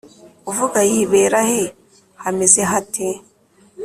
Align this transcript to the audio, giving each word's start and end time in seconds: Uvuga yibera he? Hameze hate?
Uvuga 0.51 0.79
yibera 0.91 1.39
he? 1.49 1.61
Hameze 2.23 2.61
hate? 2.71 3.07